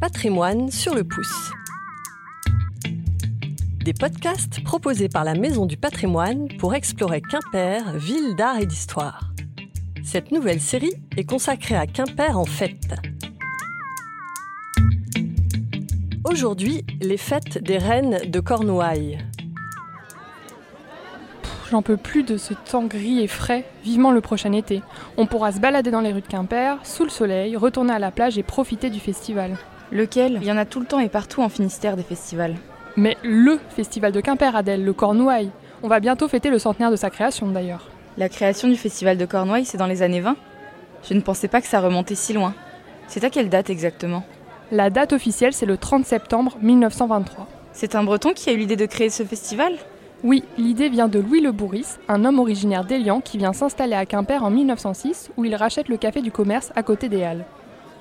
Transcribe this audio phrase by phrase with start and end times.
[0.00, 1.50] Patrimoine sur le pouce.
[3.84, 9.32] Des podcasts proposés par la Maison du Patrimoine pour explorer Quimper, ville d'art et d'histoire.
[10.04, 12.94] Cette nouvelle série est consacrée à Quimper en fête.
[16.22, 19.18] Aujourd'hui, les fêtes des reines de Cornouailles.
[21.72, 24.80] J'en peux plus de ce temps gris et frais, vivement le prochain été.
[25.16, 28.12] On pourra se balader dans les rues de Quimper, sous le soleil, retourner à la
[28.12, 29.58] plage et profiter du festival.
[29.92, 30.38] Lequel?
[30.42, 32.56] Il y en a tout le temps et partout en Finistère des festivals.
[32.96, 35.50] Mais LE festival de Quimper, Adèle, le Cornouailles.
[35.82, 37.88] On va bientôt fêter le centenaire de sa création d'ailleurs.
[38.16, 40.36] La création du festival de Cornouailles, c'est dans les années 20
[41.08, 42.54] Je ne pensais pas que ça remontait si loin.
[43.06, 44.24] C'est à quelle date exactement?
[44.72, 47.46] La date officielle, c'est le 30 septembre 1923.
[47.72, 49.72] C'est un breton qui a eu l'idée de créer ce festival?
[50.24, 54.04] Oui, l'idée vient de Louis Le Bourris, un homme originaire d'Elian qui vient s'installer à
[54.04, 57.44] Quimper en 1906 où il rachète le café du commerce à côté des Halles.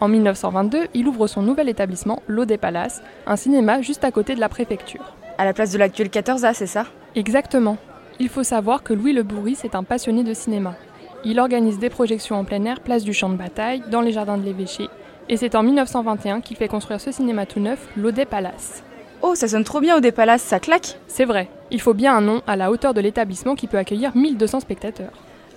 [0.00, 4.34] En 1922, il ouvre son nouvel établissement, l'Eau des Palaces, un cinéma juste à côté
[4.34, 5.14] de la préfecture.
[5.36, 6.86] À la place de l'actuel 14A, c'est ça?
[7.14, 7.76] Exactement.
[8.18, 10.74] Il faut savoir que Louis Le Bourris est un passionné de cinéma.
[11.22, 14.38] Il organise des projections en plein air, place du champ de bataille, dans les jardins
[14.38, 14.88] de l'évêché,
[15.28, 18.82] et c'est en 1921 qu'il fait construire ce cinéma tout neuf, l'Eau des Palaces.
[19.20, 22.16] Oh, ça sonne trop bien au des Palaces, ça claque C'est vrai, il faut bien
[22.16, 25.12] un nom à la hauteur de l'établissement qui peut accueillir 1200 spectateurs.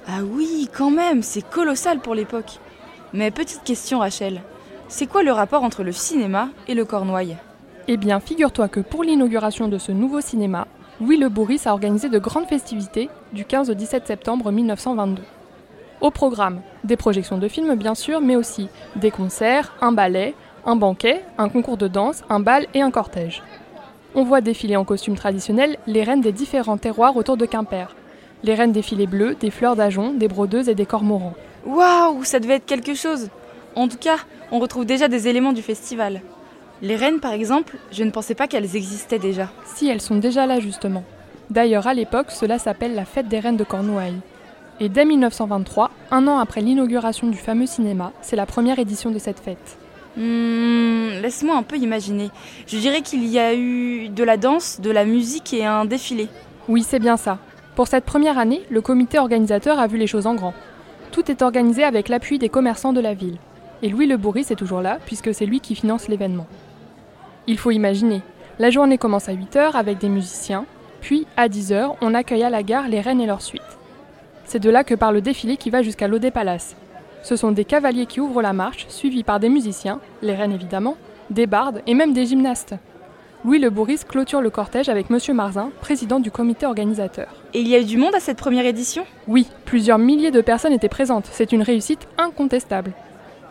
[0.05, 2.59] Ah oui, quand même, c'est colossal pour l'époque.
[3.13, 4.41] Mais petite question Rachel,
[4.87, 7.37] c'est quoi le rapport entre le cinéma et le Cornouailles
[7.87, 10.65] Eh bien, figure-toi que pour l'inauguration de ce nouveau cinéma,
[10.99, 15.21] Louis Le Bourris a organisé de grandes festivités du 15 au 17 septembre 1922.
[16.01, 20.33] Au programme, des projections de films bien sûr, mais aussi des concerts, un ballet,
[20.65, 23.43] un banquet, un concours de danse, un bal et un cortège.
[24.15, 27.95] On voit défiler en costume traditionnel les reines des différents terroirs autour de Quimper.
[28.43, 31.35] Les reines des filets bleus, des fleurs d'ajon, des brodeuses et des cormorans.
[31.65, 33.29] Waouh, ça devait être quelque chose
[33.75, 34.17] En tout cas,
[34.51, 36.21] on retrouve déjà des éléments du festival.
[36.81, 39.49] Les reines, par exemple, je ne pensais pas qu'elles existaient déjà.
[39.75, 41.03] Si, elles sont déjà là justement.
[41.49, 44.19] D'ailleurs, à l'époque, cela s'appelle la fête des reines de Cornouailles.
[44.79, 49.19] Et dès 1923, un an après l'inauguration du fameux cinéma, c'est la première édition de
[49.19, 49.77] cette fête.
[50.17, 52.29] Hmm, laisse-moi un peu imaginer.
[52.67, 56.27] Je dirais qu'il y a eu de la danse, de la musique et un défilé.
[56.67, 57.37] Oui, c'est bien ça.
[57.75, 60.53] Pour cette première année, le comité organisateur a vu les choses en grand.
[61.13, 63.37] Tout est organisé avec l'appui des commerçants de la ville.
[63.83, 66.47] Et Louis Le Bourris est toujours là, puisque c'est lui qui finance l'événement.
[67.45, 68.23] Il faut imaginer,
[68.57, 70.65] la journée commence à 8h avec des musiciens,
[71.01, 73.61] puis à 10h, on accueille à la gare les reines et leur suite.
[74.45, 76.75] C'est de là que part le défilé qui va jusqu'à l'Eau des Palaces.
[77.21, 80.97] Ce sont des cavaliers qui ouvrent la marche, suivis par des musiciens, les reines évidemment,
[81.29, 82.73] des bardes et même des gymnastes.
[83.45, 87.27] Louis Le Bourris clôture le cortège avec Monsieur Marzin, président du comité organisateur.
[87.53, 89.03] Et il y a eu du monde à cette première édition?
[89.27, 91.27] Oui, plusieurs milliers de personnes étaient présentes.
[91.29, 92.93] C'est une réussite incontestable.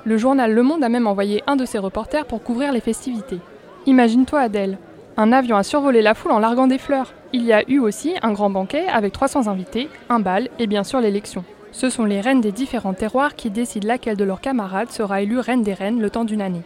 [0.06, 3.38] Le journal Le Monde a même envoyé un de ses reporters pour couvrir les festivités.
[3.84, 4.78] Imagine-toi Adèle.
[5.18, 7.12] Un avion a survolé la foule en larguant des fleurs.
[7.34, 10.84] Il y a eu aussi un grand banquet avec 300 invités, un bal et bien
[10.84, 11.44] sûr l'élection.
[11.70, 15.38] Ce sont les reines des différents terroirs qui décident laquelle de leurs camarades sera élue
[15.38, 16.62] reine des reines le temps d'une année.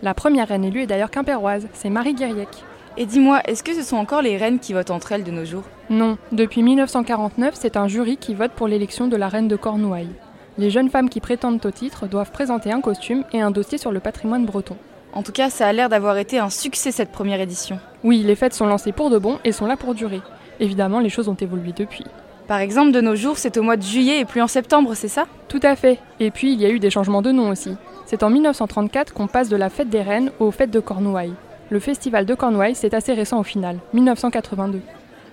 [0.00, 2.48] La première reine élue est d'ailleurs quimpéroise, c'est Marie Guériec.
[2.96, 5.44] Et dis-moi, est-ce que ce sont encore les reines qui votent entre elles de nos
[5.44, 5.64] jours?
[5.90, 10.14] Non, depuis 1949, c'est un jury qui vote pour l'élection de la reine de Cornouailles.
[10.56, 13.90] Les jeunes femmes qui prétendent au titre doivent présenter un costume et un dossier sur
[13.90, 14.76] le patrimoine breton.
[15.12, 17.80] En tout cas, ça a l'air d'avoir été un succès cette première édition.
[18.04, 20.20] Oui, les fêtes sont lancées pour de bon et sont là pour durer.
[20.60, 22.04] Évidemment, les choses ont évolué depuis.
[22.46, 25.08] Par exemple, de nos jours, c'est au mois de juillet et plus en septembre, c'est
[25.08, 25.26] ça?
[25.48, 25.98] Tout à fait.
[26.20, 27.76] Et puis, il y a eu des changements de nom aussi.
[28.10, 31.34] C'est en 1934 qu'on passe de la fête des reines aux fêtes de Cornouailles.
[31.68, 34.80] Le festival de Cornouailles, c'est assez récent au final, 1982.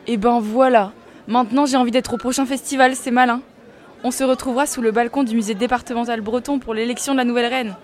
[0.08, 0.92] Et ben voilà
[1.30, 3.40] Maintenant, j'ai envie d'être au prochain festival, c'est malin.
[4.04, 7.46] On se retrouvera sous le balcon du musée départemental breton pour l'élection de la nouvelle
[7.46, 7.76] reine.